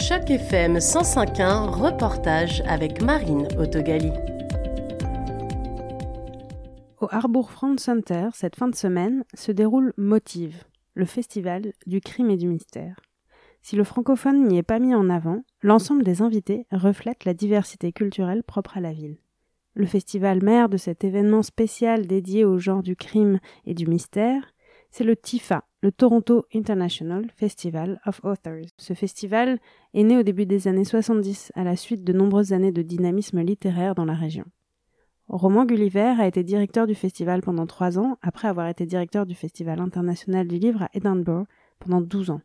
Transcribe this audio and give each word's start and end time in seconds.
Choc 0.00 0.30
FM 0.30 0.78
105.1, 0.78 1.70
reportage 1.70 2.62
avec 2.68 3.02
Marine 3.02 3.48
Autogali. 3.58 4.12
Au 7.00 7.08
Harbour 7.10 7.50
Front 7.50 7.76
Center, 7.78 8.28
cette 8.32 8.54
fin 8.54 8.68
de 8.68 8.76
semaine, 8.76 9.24
se 9.34 9.50
déroule 9.50 9.92
Motive, 9.96 10.62
le 10.94 11.04
festival 11.04 11.72
du 11.86 12.00
crime 12.00 12.30
et 12.30 12.36
du 12.36 12.46
mystère. 12.46 13.00
Si 13.60 13.74
le 13.74 13.82
francophone 13.82 14.46
n'y 14.46 14.58
est 14.58 14.62
pas 14.62 14.78
mis 14.78 14.94
en 14.94 15.10
avant, 15.10 15.42
l'ensemble 15.62 16.04
des 16.04 16.22
invités 16.22 16.66
reflète 16.70 17.24
la 17.24 17.34
diversité 17.34 17.92
culturelle 17.92 18.44
propre 18.44 18.76
à 18.76 18.80
la 18.80 18.92
ville. 18.92 19.18
Le 19.74 19.86
festival 19.86 20.44
mère 20.44 20.68
de 20.68 20.76
cet 20.76 21.02
événement 21.02 21.42
spécial 21.42 22.06
dédié 22.06 22.44
au 22.44 22.56
genre 22.58 22.84
du 22.84 22.94
crime 22.94 23.40
et 23.66 23.74
du 23.74 23.88
mystère, 23.88 24.54
c'est 24.92 25.04
le 25.04 25.16
TIFA, 25.16 25.64
le 25.80 25.92
Toronto 25.92 26.44
International 26.52 27.26
Festival 27.36 28.00
of 28.04 28.20
Authors. 28.24 28.66
Ce 28.78 28.94
festival 28.94 29.60
est 29.94 30.02
né 30.02 30.18
au 30.18 30.24
début 30.24 30.44
des 30.44 30.66
années 30.66 30.84
70 30.84 31.52
à 31.54 31.62
la 31.62 31.76
suite 31.76 32.02
de 32.02 32.12
nombreuses 32.12 32.52
années 32.52 32.72
de 32.72 32.82
dynamisme 32.82 33.40
littéraire 33.40 33.94
dans 33.94 34.04
la 34.04 34.14
région. 34.14 34.44
Roman 35.28 35.66
Gulliver 35.66 36.14
a 36.18 36.26
été 36.26 36.42
directeur 36.42 36.86
du 36.86 36.94
festival 36.94 37.42
pendant 37.42 37.66
trois 37.66 37.98
ans, 37.98 38.16
après 38.22 38.48
avoir 38.48 38.66
été 38.66 38.86
directeur 38.86 39.26
du 39.26 39.34
Festival 39.34 39.78
international 39.78 40.48
du 40.48 40.56
livre 40.56 40.84
à 40.84 40.88
Edinburgh 40.94 41.46
pendant 41.78 42.00
douze 42.00 42.30
ans. 42.30 42.40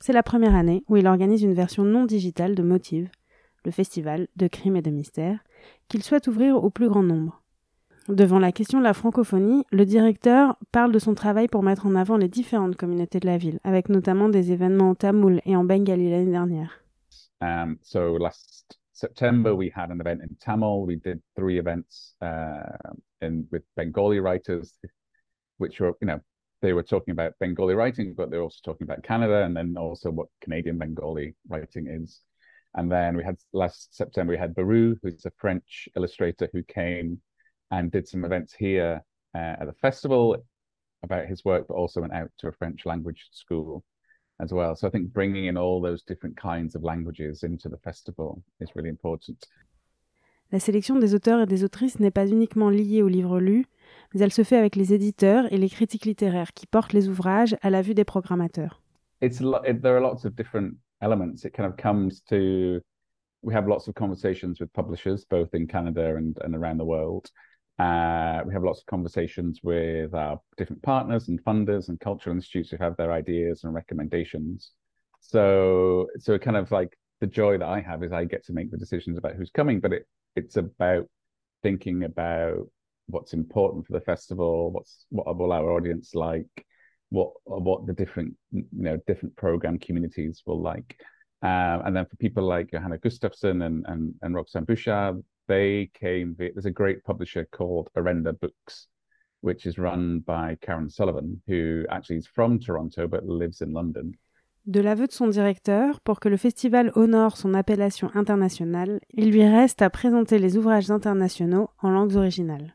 C'est 0.00 0.14
la 0.14 0.22
première 0.22 0.54
année 0.54 0.82
où 0.88 0.96
il 0.96 1.06
organise 1.06 1.42
une 1.42 1.52
version 1.52 1.84
non 1.84 2.06
digitale 2.06 2.54
de 2.54 2.62
Motive, 2.62 3.10
le 3.66 3.70
festival 3.70 4.28
de 4.36 4.48
crime 4.48 4.76
et 4.76 4.82
de 4.82 4.90
mystère, 4.90 5.44
qu'il 5.88 6.02
souhaite 6.02 6.26
ouvrir 6.26 6.64
au 6.64 6.70
plus 6.70 6.88
grand 6.88 7.02
nombre. 7.02 7.42
Devant 8.08 8.38
la 8.38 8.50
question 8.50 8.78
de 8.78 8.84
la 8.84 8.94
francophonie, 8.94 9.64
le 9.70 9.84
directeur 9.84 10.56
parle 10.72 10.90
de 10.90 10.98
son 10.98 11.14
travail 11.14 11.48
pour 11.48 11.62
mettre 11.62 11.86
en 11.86 11.94
avant 11.94 12.16
les 12.16 12.28
différentes 12.28 12.76
communautés 12.76 13.20
de 13.20 13.26
la 13.26 13.36
ville, 13.36 13.60
avec 13.62 13.88
notamment 13.88 14.28
des 14.28 14.52
événements 14.52 14.90
en 14.90 14.94
tamoul 14.94 15.40
et 15.44 15.54
en 15.54 15.64
bengali 15.64 16.10
l'année 16.10 16.30
dernière. 16.30 16.82
Um, 17.42 17.78
so 17.82 18.18
last 18.18 18.78
September 18.92 19.54
we 19.54 19.70
had 19.74 19.90
an 19.90 20.00
event 20.00 20.20
in 20.22 20.36
Tamil. 20.40 20.84
We 20.86 20.96
did 20.96 21.20
three 21.36 21.58
events 21.58 22.14
uh, 22.20 22.92
in 23.22 23.46
with 23.50 23.62
Bengali 23.76 24.20
writers, 24.20 24.74
which 25.58 25.80
were 25.80 25.94
you 26.00 26.06
know 26.06 26.20
they 26.60 26.72
were 26.72 26.82
talking 26.82 27.12
about 27.12 27.32
Bengali 27.38 27.74
writing, 27.74 28.14
but 28.14 28.30
they're 28.30 28.42
also 28.42 28.60
talking 28.62 28.86
about 28.86 29.02
Canada 29.02 29.44
and 29.44 29.56
then 29.56 29.76
also 29.78 30.10
what 30.10 30.28
Canadian 30.42 30.78
Bengali 30.78 31.34
writing 31.48 31.86
is. 31.86 32.20
And 32.74 32.90
then 32.90 33.16
we 33.16 33.24
had 33.24 33.36
last 33.52 33.94
September 33.96 34.32
we 34.32 34.38
had 34.38 34.54
Baru, 34.54 34.96
who's 35.02 35.24
a 35.24 35.32
French 35.38 35.88
illustrator 35.96 36.48
who 36.52 36.62
came 36.62 37.20
and 37.70 37.90
did 37.90 38.08
some 38.08 38.24
events 38.24 38.54
here 38.54 39.02
uh, 39.34 39.56
at 39.60 39.66
the 39.66 39.72
festival 39.80 40.36
about 41.02 41.26
his 41.26 41.44
work, 41.44 41.66
but 41.68 41.74
also 41.74 42.00
went 42.00 42.12
out 42.12 42.30
to 42.38 42.48
a 42.48 42.52
French 42.52 42.84
language 42.84 43.28
school 43.32 43.84
as 44.40 44.52
well. 44.52 44.74
So 44.74 44.86
I 44.86 44.90
think 44.90 45.12
bringing 45.12 45.46
in 45.46 45.56
all 45.56 45.80
those 45.80 46.02
different 46.02 46.36
kinds 46.36 46.74
of 46.74 46.82
languages 46.82 47.42
into 47.42 47.68
the 47.68 47.78
festival 47.78 48.42
is 48.60 48.70
really 48.74 48.88
important. 48.88 49.46
La 50.52 50.58
sélection 50.58 50.98
des 50.98 51.14
auteurs 51.14 51.40
et 51.40 51.46
des 51.46 51.62
autrices 51.62 52.00
n'est 52.00 52.10
pas 52.10 52.26
uniquement 52.26 52.70
liée 52.70 53.02
aux 53.02 53.08
livres 53.08 53.38
lus, 53.38 53.66
mais 54.12 54.20
elle 54.20 54.32
se 54.32 54.42
fait 54.42 54.56
avec 54.56 54.74
les 54.74 54.92
éditeurs 54.92 55.50
et 55.52 55.56
les 55.56 55.68
critiques 55.68 56.06
littéraires 56.06 56.52
qui 56.54 56.66
portent 56.66 56.92
les 56.92 57.08
ouvrages 57.08 57.56
à 57.62 57.70
la 57.70 57.82
vue 57.82 57.94
des 57.94 58.04
programmateurs. 58.04 58.82
It's 59.22 59.40
it, 59.40 59.80
there 59.80 59.94
are 59.94 60.00
lots 60.00 60.24
of 60.24 60.34
different 60.34 60.76
elements. 61.00 61.44
It 61.44 61.52
kind 61.54 61.68
of 61.68 61.76
comes 61.76 62.20
to 62.30 62.80
we 63.42 63.54
have 63.54 63.68
lots 63.68 63.86
of 63.86 63.94
conversations 63.94 64.60
with 64.60 64.72
publishers 64.72 65.24
both 65.24 65.54
in 65.54 65.66
Canada 65.66 66.16
and, 66.16 66.36
and 66.42 66.56
around 66.56 66.78
the 66.78 66.84
world. 66.84 67.30
Uh, 67.80 68.42
we 68.44 68.52
have 68.52 68.62
lots 68.62 68.80
of 68.80 68.86
conversations 68.86 69.60
with 69.62 70.12
our 70.12 70.38
different 70.58 70.82
partners 70.82 71.28
and 71.28 71.42
funders 71.42 71.88
and 71.88 71.98
cultural 71.98 72.36
institutes 72.36 72.68
who 72.68 72.76
have 72.76 72.94
their 72.98 73.10
ideas 73.10 73.64
and 73.64 73.72
recommendations. 73.72 74.72
So, 75.20 76.06
so 76.18 76.38
kind 76.38 76.58
of 76.58 76.70
like 76.70 76.94
the 77.22 77.26
joy 77.26 77.56
that 77.56 77.66
I 77.66 77.80
have 77.80 78.02
is 78.02 78.12
I 78.12 78.24
get 78.24 78.44
to 78.46 78.52
make 78.52 78.70
the 78.70 78.76
decisions 78.76 79.16
about 79.16 79.34
who's 79.34 79.50
coming, 79.50 79.80
but 79.80 79.94
it 79.94 80.06
it's 80.36 80.56
about 80.56 81.06
thinking 81.62 82.04
about 82.04 82.68
what's 83.06 83.32
important 83.32 83.86
for 83.86 83.94
the 83.94 84.04
festival, 84.04 84.70
what's 84.72 85.06
what 85.08 85.34
will 85.38 85.52
our 85.52 85.70
audience 85.70 86.14
like, 86.14 86.66
what 87.08 87.30
what 87.44 87.86
the 87.86 87.94
different 87.94 88.34
you 88.52 88.66
know 88.72 88.98
different 89.06 89.34
program 89.36 89.78
communities 89.78 90.42
will 90.44 90.60
like. 90.60 91.00
Um, 91.42 91.86
and 91.86 91.96
then 91.96 92.04
for 92.04 92.16
people 92.16 92.42
like 92.42 92.72
Johanna 92.72 92.98
Gustafsson 92.98 93.64
and 93.64 93.86
and, 93.88 94.14
and 94.20 94.34
Roxanne 94.34 94.64
Bouchard, 94.64 95.24
they 95.50 95.90
came. 95.94 96.36
There's 96.38 96.64
a 96.64 96.70
great 96.70 97.02
publisher 97.02 97.44
called 97.50 97.90
Arenda 97.96 98.32
Books, 98.38 98.86
which 99.40 99.66
is 99.66 99.78
run 99.78 100.20
by 100.20 100.56
Karen 100.62 100.88
Sullivan, 100.88 101.42
who 101.48 101.84
actually 101.90 102.18
is 102.18 102.28
from 102.28 102.60
Toronto 102.60 103.08
but 103.08 103.26
lives 103.26 103.60
in 103.60 103.72
London. 103.72 104.14
De 104.66 104.80
l'aveu 104.80 105.06
de 105.08 105.12
son 105.12 105.28
directeur, 105.28 106.00
pour 106.04 106.20
que 106.20 106.28
le 106.28 106.36
festival 106.36 106.92
honore 106.94 107.36
son 107.36 107.54
appellation 107.54 108.10
internationale, 108.14 109.00
il 109.10 109.30
lui 109.30 109.42
reste 109.42 109.82
à 109.82 109.90
présenter 109.90 110.38
les 110.38 110.56
ouvrages 110.56 110.90
internationaux 110.90 111.70
en 111.82 111.90
langues 111.90 112.16
originales. 112.16 112.72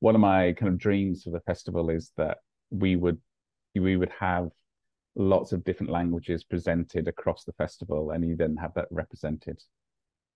One 0.00 0.14
of 0.14 0.20
my 0.20 0.54
kind 0.54 0.72
of 0.72 0.78
dreams 0.78 1.22
for 1.22 1.30
the 1.30 1.42
festival 1.44 1.90
is 1.90 2.12
that 2.16 2.38
we 2.70 2.96
would 2.96 3.18
we 3.74 3.96
would 3.96 4.10
have 4.18 4.50
lots 5.14 5.52
of 5.52 5.62
different 5.62 5.90
languages 5.90 6.42
presented 6.42 7.06
across 7.06 7.44
the 7.44 7.52
festival, 7.52 8.12
and 8.12 8.24
you 8.24 8.34
then 8.34 8.56
have 8.56 8.72
that 8.74 8.88
represented 8.90 9.62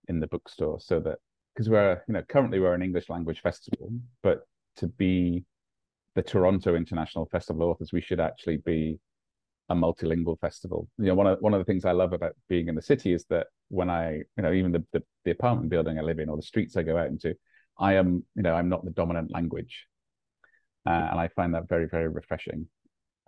in 0.09 0.21
the 0.21 0.27
bookstore, 0.27 0.78
so 0.81 1.00
that 1.00 1.19
because 1.56 1.71
we're 1.71 2.03
you 2.06 2.15
know 2.15 2.22
currently 2.28 2.61
we're 2.61 2.75
an 2.75 2.83
English 2.83 3.09
language 3.09 3.41
festival, 3.41 3.91
but 4.22 4.47
to 4.77 4.87
be 4.87 5.44
the 6.15 6.22
Toronto 6.22 6.75
International 6.75 7.27
Festival 7.27 7.62
of 7.62 7.69
Authors, 7.71 7.93
we 7.93 8.00
should 8.00 8.21
actually 8.21 8.59
be 8.59 8.99
a 9.71 9.75
multilingual 9.75 10.39
festival. 10.39 10.89
You 10.99 11.06
know, 11.06 11.15
one 11.15 11.27
of 11.27 11.39
one 11.41 11.55
of 11.55 11.61
the 11.61 11.65
things 11.65 11.84
I 11.84 11.93
love 11.93 12.12
about 12.12 12.34
being 12.49 12.69
in 12.69 12.75
the 12.75 12.83
city 12.83 13.15
is 13.15 13.25
that 13.31 13.47
when 13.69 13.89
I, 13.89 14.22
you 14.37 14.43
know, 14.43 14.53
even 14.53 14.71
the, 14.71 14.84
the, 14.93 15.03
the 15.25 15.31
apartment 15.31 15.71
building 15.71 15.99
I 15.99 16.03
live 16.03 16.19
in 16.19 16.28
or 16.28 16.37
the 16.37 16.43
streets 16.43 16.77
I 16.77 16.83
go 16.83 16.99
out 16.99 17.09
into, 17.09 17.34
I 17.78 17.94
am, 17.94 18.23
you 18.34 18.43
know, 18.43 18.55
I'm 18.55 18.69
not 18.69 18.84
the 18.84 18.91
dominant 18.91 19.33
language, 19.33 19.87
uh, 20.87 21.09
and 21.11 21.19
I 21.19 21.28
find 21.28 21.55
that 21.55 21.69
very 21.69 21.87
very 21.87 22.09
refreshing 22.09 22.67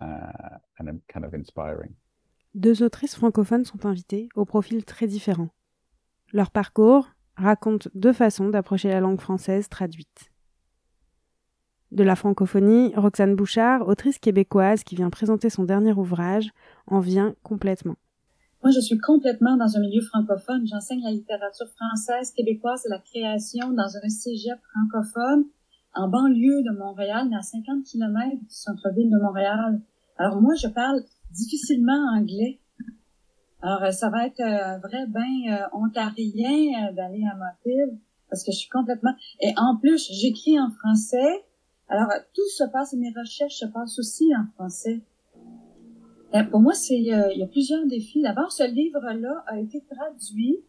uh, 0.01 0.57
and 0.77 1.01
kind 1.11 1.25
of 1.25 1.33
inspiring. 1.33 1.95
Deux 2.55 2.81
autrices 2.81 3.15
francophones 3.15 3.65
sont 3.65 3.85
invitées 3.85 4.29
au 4.35 4.45
profil 4.45 4.83
très 4.83 5.07
différent. 5.07 5.49
Leur 6.31 6.49
parcours, 6.51 7.07
raconte 7.39 7.89
deux 7.95 8.13
façons 8.13 8.49
d'approcher 8.49 8.89
la 8.89 8.99
langue 8.99 9.19
française 9.19 9.69
traduite. 9.69 10.31
De 11.91 12.03
la 12.03 12.15
francophonie, 12.15 12.93
Roxane 12.95 13.35
Bouchard, 13.35 13.87
autrice 13.87 14.19
québécoise 14.19 14.83
qui 14.83 14.95
vient 14.95 15.09
présenter 15.09 15.49
son 15.49 15.63
dernier 15.63 15.93
ouvrage, 15.93 16.51
en 16.85 16.99
vient 16.99 17.33
complètement. 17.41 17.95
Moi, 18.61 18.71
je 18.71 18.81
suis 18.81 18.97
complètement 18.99 19.55
dans 19.55 19.77
un 19.77 19.79
milieu 19.79 20.01
francophone. 20.01 20.67
J'enseigne 20.67 21.01
la 21.01 21.11
littérature 21.11 21.67
française, 21.77 22.31
québécoise 22.33 22.85
et 22.85 22.89
la 22.89 22.99
création 22.99 23.71
dans 23.71 23.97
un 24.03 24.09
cégep 24.09 24.59
francophone 24.73 25.45
en 25.95 26.07
banlieue 26.09 26.61
de 26.63 26.77
Montréal, 26.77 27.29
à 27.33 27.41
50 27.41 27.83
km 27.85 28.35
du 28.37 28.45
centre-ville 28.49 29.09
de 29.09 29.17
Montréal. 29.17 29.81
Alors 30.17 30.41
moi, 30.41 30.53
je 30.55 30.67
parle 30.67 31.01
difficilement 31.31 32.05
anglais. 32.15 32.59
Alors, 33.61 33.83
euh, 33.83 33.91
ça 33.91 34.09
va 34.09 34.25
être 34.25 34.39
un 34.39 34.75
euh, 34.75 34.77
vrai 34.77 35.05
bain 35.07 35.21
euh, 35.49 35.63
ontarien 35.73 36.93
d'aller 36.93 37.23
à 37.25 37.35
Motive 37.35 37.97
parce 38.29 38.43
que 38.43 38.51
je 38.51 38.57
suis 38.57 38.69
complètement... 38.69 39.13
Et 39.41 39.53
en 39.57 39.75
plus, 39.77 40.07
j'écris 40.11 40.59
en 40.59 40.69
français. 40.69 41.43
Alors, 41.87 42.09
tout 42.35 42.47
se 42.55 42.63
passe, 42.71 42.93
mes 42.93 43.11
recherches 43.17 43.55
se 43.55 43.65
passent 43.65 43.97
aussi 43.97 44.29
en 44.35 44.45
français. 44.53 45.01
pour 46.51 46.59
moi, 46.59 46.73
c'est 46.73 46.95
il 46.95 47.05
y 47.05 47.43
a 47.43 47.47
plusieurs 47.47 47.87
défis. 47.87 48.21
D'abord, 48.21 48.51
ce 48.51 48.63
livre-là 48.63 49.43
a 49.47 49.59
été 49.59 49.83
traduit 49.89 50.59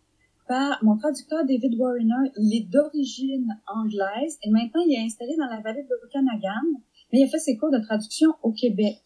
par 0.49 0.83
mon 0.83 0.97
traducteur 0.97 1.45
David 1.45 1.79
Warriner. 1.79 2.33
Il 2.39 2.57
est 2.57 2.71
d'origine 2.71 3.55
anglaise 3.67 4.39
et 4.43 4.51
maintenant 4.51 4.81
il 4.87 4.95
est 4.95 5.05
installé 5.05 5.37
dans 5.37 5.47
la 5.47 5.61
vallée 5.61 5.83
de 5.83 5.95
l'Okanagan, 6.03 6.81
mais 7.13 7.21
il 7.21 7.25
a 7.25 7.29
fait 7.29 7.39
ses 7.39 7.59
cours 7.59 7.71
de 7.71 7.79
traduction 7.79 8.31
au 8.43 8.53
Québec. 8.53 9.03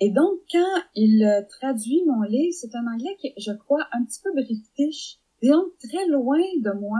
Et 0.00 0.10
donc, 0.10 0.40
quand 0.50 0.82
il 0.94 1.24
euh, 1.24 1.42
traduit 1.48 2.02
mon 2.06 2.22
livre, 2.22 2.52
c'est 2.52 2.74
un 2.74 2.86
anglais 2.86 3.16
qui, 3.20 3.32
je 3.38 3.52
crois, 3.52 3.86
un 3.92 4.04
petit 4.04 4.20
peu 4.22 4.32
british, 4.32 5.18
donc 5.42 5.66
très 5.78 6.06
loin 6.06 6.38
de 6.62 6.78
moi, 6.78 6.98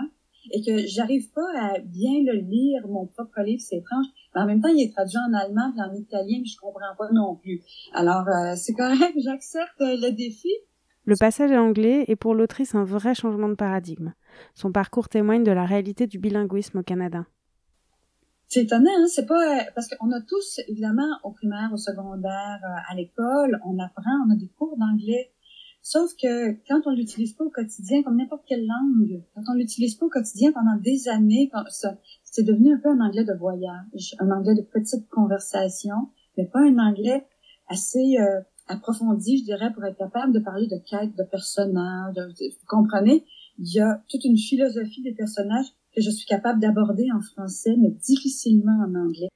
et 0.51 0.63
que 0.63 0.87
j'arrive 0.87 1.31
pas 1.33 1.47
à 1.57 1.79
bien 1.79 2.23
le 2.25 2.41
lire, 2.41 2.87
mon 2.89 3.07
propre 3.07 3.41
livre, 3.43 3.61
c'est 3.61 3.77
étrange. 3.77 4.07
Mais 4.35 4.41
en 4.41 4.47
même 4.47 4.61
temps, 4.61 4.69
il 4.69 4.83
est 4.83 4.93
traduit 4.93 5.19
en 5.19 5.33
allemand 5.33 5.73
et 5.77 5.81
en 5.81 5.95
italien, 5.95 6.39
mais 6.41 6.47
je 6.47 6.57
comprends 6.57 6.97
pas 6.99 7.11
non 7.13 7.37
plus. 7.37 7.63
Alors, 7.93 8.27
euh, 8.29 8.55
c'est 8.57 8.73
correct, 8.73 9.15
j'accepte 9.25 9.81
euh, 9.81 9.97
le 9.97 10.11
défi. 10.11 10.51
Le 11.05 11.17
passage 11.17 11.51
à 11.51 11.57
l'anglais 11.57 12.05
est 12.09 12.17
pour 12.17 12.35
l'autrice 12.35 12.75
un 12.75 12.85
vrai 12.85 13.15
changement 13.15 13.49
de 13.49 13.55
paradigme. 13.55 14.15
Son 14.55 14.71
parcours 14.71 15.09
témoigne 15.09 15.43
de 15.43 15.51
la 15.51 15.65
réalité 15.65 16.07
du 16.07 16.19
bilinguisme 16.19 16.79
au 16.79 16.83
Canada. 16.83 17.27
C'est 18.53 18.65
étonnant, 18.65 18.91
hein? 18.99 19.07
c'est 19.09 19.25
pas 19.25 19.61
euh, 19.61 19.63
parce 19.75 19.89
qu'on 19.89 20.13
a 20.13 20.21
tous 20.21 20.61
évidemment 20.69 21.09
au 21.25 21.31
primaire, 21.31 21.71
au 21.73 21.79
secondaire, 21.79 22.61
euh, 22.63 22.93
à 22.93 22.95
l'école, 22.95 23.59
on 23.65 23.79
apprend, 23.79 24.27
on 24.27 24.31
a 24.31 24.37
des 24.37 24.49
cours 24.59 24.77
d'anglais. 24.77 25.33
Sauf 25.81 26.15
que 26.23 26.51
quand 26.69 26.83
on 26.85 26.91
l'utilise 26.91 27.33
pas 27.33 27.45
au 27.45 27.49
quotidien, 27.49 28.03
comme 28.03 28.19
n'importe 28.19 28.43
quelle 28.47 28.67
langue, 28.67 29.23
quand 29.35 29.41
on 29.49 29.55
l'utilise 29.55 29.95
pas 29.95 30.05
au 30.05 30.11
quotidien 30.11 30.53
pendant 30.53 30.77
des 30.77 31.09
années, 31.09 31.51
c'est 32.25 32.43
devenu 32.43 32.75
un 32.75 32.79
peu 32.79 32.91
un 32.91 33.01
anglais 33.01 33.25
de 33.25 33.33
voyage, 33.33 34.17
un 34.19 34.31
anglais 34.31 34.55
de 34.55 34.61
petite 34.61 35.09
conversation, 35.09 36.11
mais 36.37 36.45
pas 36.45 36.61
un 36.61 36.77
anglais 36.77 37.27
assez 37.69 38.19
euh, 38.21 38.43
approfondie, 38.69 39.39
je 39.39 39.45
dirais, 39.45 39.73
pour 39.73 39.83
être 39.87 39.97
capable 39.97 40.35
de 40.35 40.41
parler 40.41 40.67
de 40.67 40.77
quête 40.77 41.17
de 41.17 41.25
personnages. 41.25 42.17
vous 42.19 42.67
comprenez? 42.69 43.25
Il 43.59 43.73
y 43.73 43.81
a 43.81 44.03
toute 44.11 44.27
une 44.27 44.37
philosophie 44.37 45.03
des 45.03 45.15
personnages 45.15 45.73
je 45.97 46.11
suis 46.11 46.27
capable 46.27 46.61
d'aborder 46.61 47.07
en 47.15 47.21
français, 47.21 47.75
mais 47.79 47.91
difficilement 47.91 48.85
en 48.87 48.95
anglais. 48.95 49.29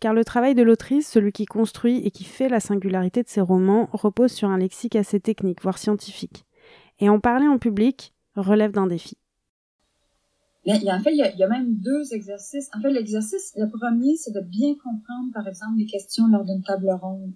Car 0.00 0.12
le 0.12 0.24
travail 0.24 0.54
de 0.54 0.62
l'autrice, 0.62 1.08
celui 1.08 1.32
qui 1.32 1.46
construit 1.46 1.98
et 1.98 2.10
qui 2.10 2.24
fait 2.24 2.48
la 2.48 2.60
singularité 2.60 3.22
de 3.22 3.28
ses 3.28 3.40
romans, 3.40 3.88
repose 3.92 4.32
sur 4.32 4.48
un 4.48 4.58
lexique 4.58 4.96
assez 4.96 5.20
technique, 5.20 5.62
voire 5.62 5.78
scientifique. 5.78 6.44
Et 7.00 7.08
en 7.08 7.20
parler 7.20 7.48
en 7.48 7.58
public 7.58 8.12
relève 8.34 8.72
d'un 8.72 8.86
défi. 8.86 9.16
Mais, 10.66 10.80
en 10.90 11.00
fait, 11.00 11.12
il 11.12 11.18
y, 11.18 11.22
a, 11.22 11.32
il 11.32 11.38
y, 11.38 11.44
a, 11.44 11.48
même 11.48 11.76
deux 11.76 12.12
exercices. 12.12 12.68
En 12.76 12.80
fait, 12.80 12.90
l'exercice, 12.90 13.54
le 13.56 13.70
premier, 13.70 14.16
c'est 14.16 14.32
de 14.32 14.40
bien 14.40 14.74
comprendre, 14.74 15.32
par 15.32 15.46
exemple, 15.46 15.78
les 15.78 15.86
questions 15.86 16.26
lors 16.26 16.44
d'une 16.44 16.62
table 16.62 16.90
ronde. 16.90 17.32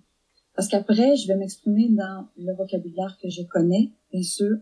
Parce 0.56 0.69
qu'après, 0.69 1.16
je 1.16 1.28
vais 1.28 1.36
m'exprimer 1.36 1.88
dans 1.90 2.26
le 2.36 2.52
vocabulaire 2.54 3.16
que 3.22 3.31
je 3.31 3.43
connais, 3.43 3.93
bien 4.12 4.22
sûr. 4.22 4.56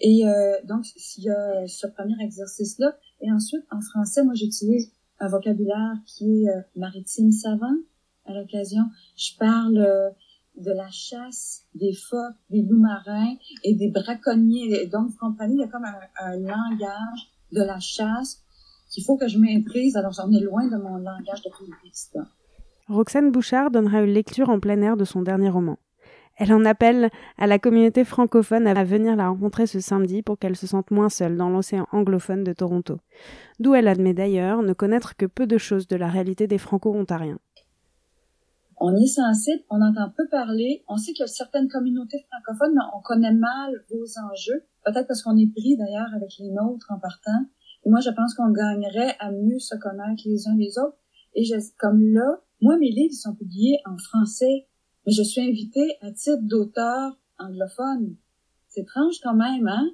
Et 0.00 0.26
euh, 0.26 0.56
donc, 0.64 0.84
il 1.16 1.24
y 1.24 1.30
a 1.30 1.66
ce 1.66 1.86
premier 1.86 2.16
exercice-là. 2.20 2.96
Et 3.20 3.30
ensuite, 3.32 3.64
en 3.70 3.80
français, 3.80 4.24
moi, 4.24 4.34
j'utilise 4.34 4.92
un 5.20 5.28
vocabulaire 5.28 5.94
qui 6.06 6.44
est 6.44 6.48
euh, 6.48 6.60
maritime 6.76 7.32
savant. 7.32 7.74
À 8.26 8.34
l'occasion, 8.34 8.82
je 9.16 9.36
parle 9.38 9.78
euh, 9.78 10.10
de 10.56 10.70
la 10.70 10.90
chasse 10.90 11.64
des 11.74 11.92
phoques, 11.92 12.36
des 12.50 12.62
loups 12.62 12.80
marins 12.80 13.34
et 13.64 13.74
des 13.74 13.90
braconniers. 13.90 14.86
Donc, 14.86 15.10
vous 15.10 15.16
comprenez, 15.18 15.54
il 15.54 15.60
y 15.60 15.64
a 15.64 15.68
comme 15.68 15.84
un, 15.84 15.98
un 16.20 16.36
langage 16.36 17.30
de 17.52 17.62
la 17.62 17.80
chasse 17.80 18.42
qu'il 18.90 19.04
faut 19.04 19.16
que 19.16 19.28
je 19.28 19.38
maîtrise. 19.38 19.96
Alors, 19.96 20.12
j'en 20.12 20.30
ai 20.32 20.40
loin 20.40 20.66
de 20.66 20.76
mon 20.76 20.96
langage 20.96 21.42
de 21.42 21.50
publiciste. 21.50 22.18
Roxane 22.88 23.30
Bouchard 23.30 23.70
donnera 23.70 24.00
une 24.00 24.12
lecture 24.12 24.48
en 24.48 24.60
plein 24.60 24.80
air 24.80 24.96
de 24.96 25.04
son 25.04 25.22
dernier 25.22 25.50
roman. 25.50 25.78
Elle 26.38 26.52
en 26.52 26.64
appelle 26.64 27.10
à 27.36 27.48
la 27.48 27.58
communauté 27.58 28.04
francophone 28.04 28.68
à 28.68 28.84
venir 28.84 29.16
la 29.16 29.28
rencontrer 29.28 29.66
ce 29.66 29.80
samedi 29.80 30.22
pour 30.22 30.38
qu'elle 30.38 30.54
se 30.54 30.68
sente 30.68 30.92
moins 30.92 31.08
seule 31.08 31.36
dans 31.36 31.50
l'océan 31.50 31.88
anglophone 31.90 32.44
de 32.44 32.52
Toronto, 32.52 32.98
d'où 33.58 33.74
elle 33.74 33.88
admet 33.88 34.14
d'ailleurs 34.14 34.62
ne 34.62 34.72
connaître 34.72 35.16
que 35.16 35.26
peu 35.26 35.48
de 35.48 35.58
choses 35.58 35.88
de 35.88 35.96
la 35.96 36.08
réalité 36.08 36.46
des 36.46 36.58
franco-ontariens. 36.58 37.40
On 38.80 38.94
est 38.94 39.08
sensible, 39.08 39.64
on 39.68 39.82
entend 39.82 40.12
peu 40.16 40.28
parler, 40.30 40.84
on 40.86 40.96
sait 40.96 41.12
qu'il 41.12 41.22
y 41.22 41.24
a 41.24 41.26
certaines 41.26 41.66
communautés 41.66 42.24
francophones, 42.30 42.74
mais 42.74 42.84
on 42.96 43.00
connaît 43.02 43.34
mal 43.34 43.72
vos 43.90 44.04
enjeux, 44.30 44.62
peut-être 44.84 45.08
parce 45.08 45.22
qu'on 45.24 45.36
est 45.36 45.50
pris 45.50 45.76
d'ailleurs 45.76 46.14
avec 46.14 46.30
les 46.38 46.50
nôtres 46.50 46.86
en 46.90 47.00
partant. 47.00 47.42
Et 47.84 47.90
moi, 47.90 47.98
je 47.98 48.10
pense 48.10 48.34
qu'on 48.34 48.52
gagnerait 48.52 49.16
à 49.18 49.32
mieux 49.32 49.58
se 49.58 49.74
connaître 49.74 50.22
les 50.24 50.46
uns 50.46 50.56
les 50.56 50.78
autres. 50.78 50.96
Et 51.34 51.42
je, 51.42 51.56
comme 51.80 52.00
là, 52.12 52.38
moi, 52.60 52.76
mes 52.78 52.90
livres 52.90 53.14
sont 53.14 53.34
publiés 53.34 53.78
en 53.84 53.98
français, 53.98 54.67
mais 55.08 55.14
je 55.14 55.22
suis 55.22 55.40
invitée 55.40 55.96
à 56.02 56.10
titre 56.10 56.42
d'auteur 56.42 57.18
anglophone. 57.38 58.16
C'est 58.66 58.82
étrange 58.82 59.14
quand 59.22 59.34
même, 59.34 59.66
hein? 59.66 59.88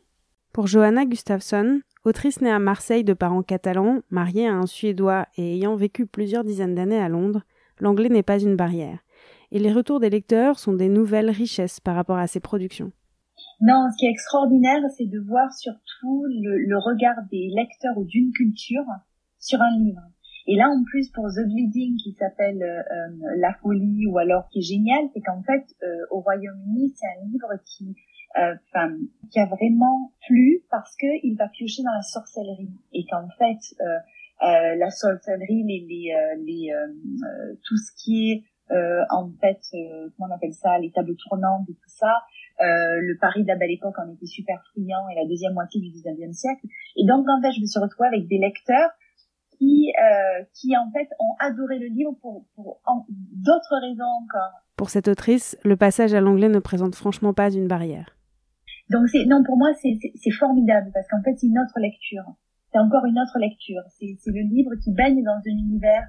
Pour 0.52 0.66
Johanna 0.66 1.04
Gustafsson, 1.04 1.82
autrice 2.04 2.40
née 2.40 2.50
à 2.50 2.58
Marseille 2.58 3.04
de 3.04 3.12
parents 3.12 3.44
catalans, 3.44 4.00
mariée 4.10 4.48
à 4.48 4.54
un 4.54 4.66
Suédois 4.66 5.28
et 5.36 5.54
ayant 5.54 5.76
vécu 5.76 6.06
plusieurs 6.06 6.42
dizaines 6.42 6.74
d'années 6.74 6.98
à 6.98 7.08
Londres, 7.08 7.42
l'anglais 7.78 8.08
n'est 8.08 8.24
pas 8.24 8.40
une 8.40 8.56
barrière. 8.56 8.98
Et 9.52 9.60
les 9.60 9.72
retours 9.72 10.00
des 10.00 10.10
lecteurs 10.10 10.58
sont 10.58 10.72
des 10.72 10.88
nouvelles 10.88 11.30
richesses 11.30 11.78
par 11.78 11.94
rapport 11.94 12.18
à 12.18 12.26
ses 12.26 12.40
productions. 12.40 12.90
Non, 13.60 13.86
ce 13.92 13.96
qui 13.96 14.06
est 14.06 14.10
extraordinaire, 14.10 14.82
c'est 14.96 15.06
de 15.06 15.20
voir 15.20 15.52
surtout 15.52 16.24
le 16.26 16.76
regard 16.78 17.22
des 17.30 17.52
lecteurs 17.54 17.96
ou 17.98 18.04
d'une 18.04 18.32
culture 18.32 18.82
sur 19.38 19.62
un 19.62 19.78
livre. 19.78 20.02
Et 20.46 20.56
là, 20.56 20.68
en 20.68 20.84
plus, 20.84 21.10
pour 21.10 21.26
The 21.28 21.46
Bleeding, 21.46 21.96
qui 21.96 22.12
s'appelle 22.12 22.62
euh, 22.62 22.80
euh, 22.80 23.36
La 23.36 23.54
folie, 23.54 24.06
ou 24.06 24.18
alors 24.18 24.48
qui 24.50 24.58
est 24.58 24.62
génial, 24.62 25.04
c'est 25.14 25.20
qu'en 25.20 25.42
fait, 25.42 25.64
euh, 25.82 25.86
au 26.10 26.20
Royaume-Uni, 26.20 26.92
c'est 26.94 27.06
un 27.06 27.26
livre 27.26 27.48
qui, 27.64 27.96
enfin, 28.36 28.96
qui 29.30 29.38
a 29.38 29.46
vraiment 29.46 30.12
plu 30.26 30.62
parce 30.70 30.94
que 30.96 31.06
il 31.22 31.36
va 31.36 31.48
piocher 31.48 31.82
dans 31.82 31.94
la 31.94 32.02
sorcellerie 32.02 32.72
et 32.92 33.04
qu'en 33.06 33.28
fait, 33.38 33.60
la 34.40 34.90
sorcellerie, 34.90 35.62
les, 35.62 35.86
les, 35.88 36.12
les 36.44 36.72
tout 37.62 37.76
ce 37.76 37.92
qui 38.02 38.32
est 38.32 38.42
en 39.10 39.30
fait, 39.40 39.60
comment 40.16 40.28
on 40.30 40.34
appelle 40.34 40.52
ça, 40.52 40.78
les 40.78 40.90
tables 40.90 41.14
tournantes 41.16 41.68
et 41.70 41.74
tout 41.74 41.88
ça, 41.88 42.22
euh, 42.60 43.00
le 43.02 43.18
Paris 43.18 43.42
de 43.42 43.48
la 43.48 43.56
belle 43.56 43.72
époque 43.72 43.98
en 43.98 44.12
était 44.12 44.26
super 44.26 44.62
friand 44.70 45.08
et 45.10 45.16
la 45.16 45.26
deuxième 45.26 45.54
moitié 45.54 45.80
du 45.80 45.88
19e 45.88 46.32
siècle. 46.32 46.66
Et 46.96 47.04
donc, 47.04 47.26
en 47.28 47.42
fait, 47.42 47.50
je 47.50 47.60
me 47.60 47.66
suis 47.66 47.80
retrouvée 47.80 48.08
avec 48.08 48.28
des 48.28 48.38
lecteurs 48.38 48.90
qui, 49.58 49.92
euh, 49.98 50.44
qui 50.54 50.76
en 50.76 50.90
fait 50.92 51.08
ont 51.18 51.34
adoré 51.38 51.78
le 51.78 51.86
livre 51.86 52.12
pour, 52.20 52.44
pour 52.54 52.80
d'autres 52.86 53.80
raisons 53.80 54.04
encore. 54.22 54.52
Pour 54.76 54.90
cette 54.90 55.08
autrice, 55.08 55.56
le 55.64 55.76
passage 55.76 56.14
à 56.14 56.20
l'anglais 56.20 56.48
ne 56.48 56.58
présente 56.58 56.94
franchement 56.94 57.32
pas 57.32 57.50
une 57.50 57.68
barrière. 57.68 58.16
Donc 58.90 59.08
c'est 59.08 59.24
non 59.24 59.42
pour 59.44 59.56
moi 59.56 59.72
c'est 59.80 60.30
formidable 60.32 60.90
parce 60.92 61.08
qu'en 61.08 61.22
fait 61.22 61.34
c'est 61.36 61.46
une 61.46 61.58
autre 61.58 61.78
lecture. 61.80 62.24
C'est 62.72 62.78
encore 62.78 63.04
une 63.06 63.18
autre 63.18 63.38
lecture. 63.38 63.82
C'est 63.88 64.16
le 64.26 64.42
livre 64.42 64.74
qui 64.82 64.92
baigne 64.92 65.22
dans 65.22 65.38
un 65.38 65.56
univers, 65.56 66.08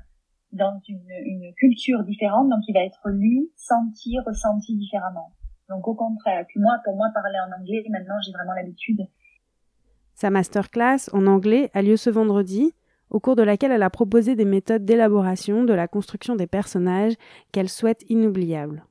dans 0.51 0.81
une, 0.87 1.07
une 1.25 1.53
culture 1.55 2.03
différente, 2.03 2.49
donc 2.49 2.59
il 2.67 2.73
va 2.73 2.83
être 2.83 3.09
lu, 3.09 3.49
senti, 3.55 4.17
ressenti 4.19 4.75
différemment. 4.75 5.31
Donc 5.69 5.87
au 5.87 5.95
contraire. 5.95 6.45
Puis 6.47 6.59
moi, 6.59 6.79
pour 6.83 6.95
moi, 6.95 7.09
parler 7.13 7.37
en 7.47 7.59
anglais, 7.59 7.83
maintenant 7.89 8.15
j'ai 8.25 8.31
vraiment 8.31 8.53
l'habitude. 8.53 9.01
Sa 10.13 10.29
masterclass 10.29 11.09
en 11.13 11.27
anglais 11.27 11.69
a 11.73 11.81
lieu 11.81 11.97
ce 11.97 12.09
vendredi 12.09 12.73
au 13.09 13.19
cours 13.19 13.35
de 13.35 13.43
laquelle 13.43 13.71
elle 13.71 13.83
a 13.83 13.89
proposé 13.89 14.35
des 14.35 14.45
méthodes 14.45 14.85
d'élaboration 14.85 15.63
de 15.63 15.73
la 15.73 15.87
construction 15.87 16.35
des 16.35 16.47
personnages 16.47 17.13
qu'elle 17.51 17.69
souhaite 17.69 18.03
inoubliables. 18.09 18.85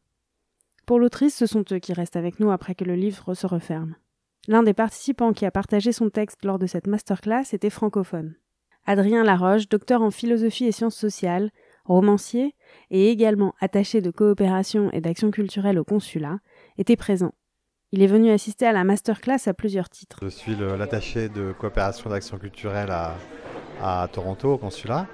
Pour 0.86 0.98
l'autrice, 0.98 1.34
ce 1.34 1.46
sont 1.46 1.64
eux 1.72 1.78
qui 1.78 1.92
restent 1.92 2.16
avec 2.16 2.40
nous 2.40 2.50
après 2.50 2.74
que 2.74 2.84
le 2.84 2.94
livre 2.94 3.34
se 3.34 3.46
referme. 3.46 3.96
L'un 4.48 4.62
des 4.62 4.74
participants 4.74 5.32
qui 5.32 5.46
a 5.46 5.50
partagé 5.50 5.92
son 5.92 6.10
texte 6.10 6.44
lors 6.44 6.58
de 6.58 6.66
cette 6.66 6.86
masterclass 6.86 7.54
était 7.54 7.70
francophone. 7.70 8.34
Adrien 8.86 9.24
Laroche, 9.24 9.68
docteur 9.68 10.02
en 10.02 10.10
philosophie 10.10 10.66
et 10.66 10.72
sciences 10.72 10.96
sociales, 10.96 11.50
romancier 11.86 12.54
et 12.90 13.08
également 13.08 13.54
attaché 13.60 14.02
de 14.02 14.10
coopération 14.10 14.90
et 14.92 15.00
d'action 15.00 15.30
culturelle 15.30 15.78
au 15.78 15.84
consulat, 15.84 16.38
était 16.76 16.96
présent. 16.96 17.32
Il 17.92 18.02
est 18.02 18.08
venu 18.08 18.30
assister 18.30 18.66
à 18.66 18.72
la 18.72 18.84
masterclass 18.84 19.46
à 19.46 19.54
plusieurs 19.54 19.88
titres. 19.88 20.18
Je 20.22 20.28
suis 20.28 20.56
l'attaché 20.56 21.30
de 21.30 21.52
coopération 21.52 22.10
d'action 22.10 22.38
culturelle 22.38 22.90
à, 22.90 23.14
à 23.82 24.08
Toronto, 24.12 24.54
au 24.54 24.58
consulat, 24.58 25.06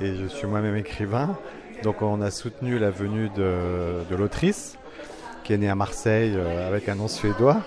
et 0.00 0.14
je 0.16 0.26
suis 0.26 0.46
moi-même 0.46 0.76
écrivain. 0.76 1.36
Donc 1.82 2.02
on 2.02 2.20
a 2.20 2.30
soutenu 2.30 2.78
la 2.78 2.90
venue 2.90 3.28
de, 3.30 4.14
l'autrice, 4.16 4.78
qui 5.44 5.52
est 5.52 5.58
née 5.58 5.68
à 5.68 5.74
Marseille 5.74 6.34
euh, 6.34 6.68
avec 6.68 6.88
un 6.88 6.94
nom 6.94 7.08
suédois. 7.08 7.62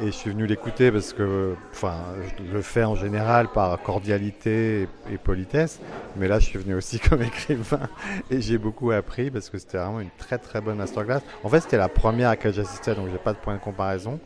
Et 0.00 0.06
je 0.06 0.10
suis 0.10 0.30
venu 0.30 0.46
l'écouter 0.46 0.90
parce 0.90 1.12
que, 1.12 1.54
enfin, 1.70 1.94
je 2.36 2.52
le 2.52 2.62
fais 2.62 2.82
en 2.82 2.96
général 2.96 3.46
par 3.46 3.80
cordialité 3.80 4.88
et, 5.08 5.18
politesse, 5.18 5.78
mais 6.16 6.26
là, 6.26 6.40
je 6.40 6.46
suis 6.46 6.58
venu 6.58 6.74
aussi 6.74 6.98
comme 7.08 7.22
écrivain 7.22 7.88
et 8.28 8.40
j'ai 8.40 8.58
beaucoup 8.58 8.90
appris 8.90 9.30
parce 9.30 9.50
que 9.50 9.58
c'était 9.58 9.78
vraiment 9.78 10.00
une 10.00 10.10
très 10.18 10.38
très 10.38 10.60
bonne 10.60 10.78
masterclass. 10.78 11.20
En 11.44 11.48
fait, 11.48 11.60
c'était 11.60 11.76
la 11.76 11.88
première 11.88 12.28
à 12.28 12.32
laquelle 12.32 12.54
j'assistais, 12.54 12.96
donc 12.96 13.08
j'ai 13.12 13.18
pas 13.18 13.32
de 13.32 13.38
point 13.38 13.54
de 13.54 13.60
comparaison. 13.60 14.18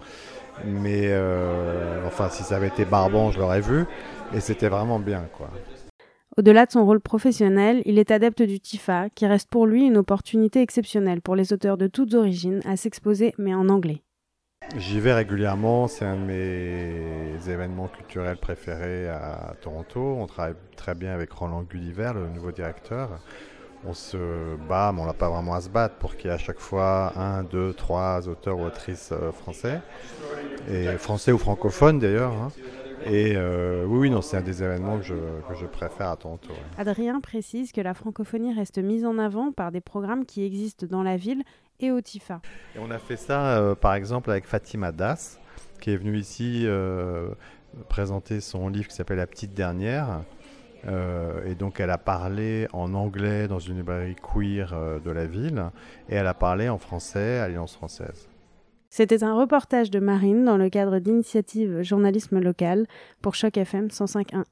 Mais 0.65 1.07
euh, 1.07 2.07
enfin, 2.07 2.29
si 2.29 2.43
ça 2.43 2.57
avait 2.57 2.69
été 2.69 2.85
Barbon, 2.85 3.31
je 3.31 3.39
l'aurais 3.39 3.61
vu. 3.61 3.85
Et 4.35 4.41
c'était 4.41 4.69
vraiment 4.69 4.99
bien, 4.99 5.27
quoi. 5.37 5.51
Au-delà 6.37 6.67
de 6.67 6.71
son 6.71 6.85
rôle 6.85 7.01
professionnel, 7.01 7.83
il 7.85 7.99
est 7.99 8.13
adepte 8.13 8.43
du 8.43 8.61
TIFA, 8.61 9.09
qui 9.11 9.27
reste 9.27 9.51
pour 9.51 9.67
lui 9.67 9.85
une 9.85 9.97
opportunité 9.97 10.63
exceptionnelle 10.63 11.21
pour 11.21 11.35
les 11.35 11.53
auteurs 11.53 11.77
de 11.77 11.89
toutes 11.89 12.15
origines 12.15 12.61
à 12.65 12.77
s'exposer, 12.77 13.35
mais 13.39 13.55
en 13.55 13.69
anglais. 13.69 14.03
J'y 14.77 15.01
vais 15.01 15.15
régulièrement, 15.15 15.89
c'est 15.89 16.05
un 16.05 16.17
de 16.17 16.27
mes 16.27 17.51
événements 17.51 17.89
culturels 17.89 18.37
préférés 18.37 19.09
à 19.09 19.55
Toronto. 19.63 20.01
On 20.01 20.27
travaille 20.27 20.55
très 20.77 20.95
bien 20.95 21.13
avec 21.13 21.33
Roland 21.33 21.63
Gulliver, 21.63 22.13
le 22.15 22.29
nouveau 22.29 22.53
directeur. 22.53 23.19
On 23.87 23.95
se 23.95 24.57
bat, 24.69 24.93
mais 24.93 25.01
on 25.01 25.07
n'a 25.07 25.13
pas 25.13 25.31
vraiment 25.31 25.55
à 25.55 25.61
se 25.61 25.69
battre 25.69 25.95
pour 25.97 26.17
qu'il 26.17 26.27
y 26.27 26.29
ait 26.31 26.35
à 26.35 26.39
chaque 26.39 26.59
fois 26.59 27.13
un, 27.17 27.45
deux, 27.45 27.73
trois 27.73 28.29
auteurs 28.29 28.59
ou 28.59 28.65
autrices 28.65 29.11
euh, 29.13 29.31
français, 29.31 29.81
et 30.69 30.89
français 30.99 31.33
ou 31.33 31.39
francophones 31.39 31.99
d'ailleurs. 31.99 32.33
Hein. 32.33 32.51
Et 33.07 33.35
euh, 33.37 33.85
oui, 33.87 34.11
non, 34.11 34.23
c'est 34.23 34.37
un 34.37 34.43
des 34.43 34.63
événements 34.63 34.99
que 34.99 35.05
je, 35.05 35.15
que 35.15 35.55
je 35.55 35.67
préfère 35.67 36.11
à 36.11 36.17
Toronto. 36.17 36.51
Adrien 36.77 37.21
précise 37.21 37.73
que 37.73 37.81
la 37.81 37.95
francophonie 37.95 38.53
reste 38.53 38.79
mise 38.79 39.05
en 39.05 39.19
avant 39.19 39.53
par 39.53 39.71
des 39.71 39.81
programmes 39.81 40.27
qui 40.27 40.45
existent 40.45 40.87
dans 40.89 41.03
la 41.03 41.17
ville 41.17 41.43
et 41.81 41.91
au 41.93 42.01
TIFA. 42.01 42.41
Et 42.75 42.79
on 42.81 42.91
a 42.91 42.99
fait 42.99 43.17
ça, 43.17 43.59
euh, 43.59 43.75
par 43.75 43.95
exemple, 43.95 44.31
avec 44.31 44.47
Fatima 44.47 44.93
Das, 44.93 45.39
qui 45.81 45.91
est 45.91 45.97
venue 45.97 46.19
ici 46.19 46.65
euh, 46.67 47.31
présenter 47.89 48.41
son 48.41 48.69
livre 48.69 48.89
qui 48.89 48.95
s'appelle 48.95 49.19
La 49.19 49.27
Petite 49.27 49.55
Dernière. 49.55 50.23
Et 51.45 51.55
donc 51.55 51.81
elle 51.81 51.91
a 51.91 51.99
parlé 51.99 52.67
en 52.73 52.95
anglais 52.95 53.49
dans 53.49 53.59
une 53.59 53.77
librairie 53.77 54.17
queer 54.17 54.75
de 55.05 55.11
la 55.11 55.27
ville 55.27 55.65
et 56.09 56.15
elle 56.15 56.27
a 56.27 56.35
parlé 56.35 56.69
en 56.69 56.79
français 56.79 57.39
à 57.39 57.49
l'Alliance 57.49 57.75
française. 57.75 58.29
C'était 58.91 59.23
un 59.23 59.35
reportage 59.35 59.91
de 59.91 60.01
Marine 60.01 60.45
dans 60.45 60.57
le 60.57 60.71
cadre 60.71 60.99
d'initiative 60.99 61.83
journalisme 61.83 62.41
local 62.41 62.87
pour 63.21 63.35
Choc 63.35 63.57
FM 63.57 63.89
105.1. 63.89 64.45